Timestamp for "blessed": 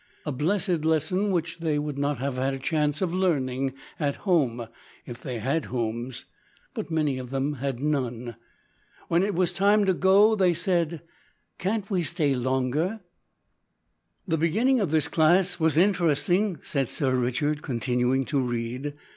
0.31-0.83